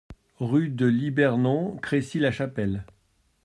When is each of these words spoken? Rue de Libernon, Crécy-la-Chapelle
Rue 0.39 0.69
de 0.69 0.87
Libernon, 0.87 1.77
Crécy-la-Chapelle 1.77 2.87